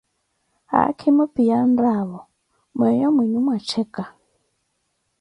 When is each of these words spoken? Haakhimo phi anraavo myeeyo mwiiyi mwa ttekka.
Haakhimo 0.71 1.23
phi 1.33 1.43
anraavo 1.59 2.19
myeeyo 2.77 3.07
mwiiyi 3.15 3.39
mwa 3.45 3.55
ttekka. 3.63 4.03